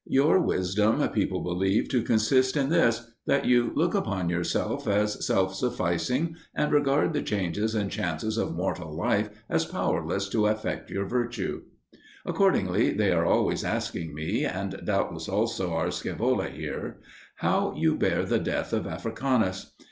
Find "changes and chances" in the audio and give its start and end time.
7.21-8.35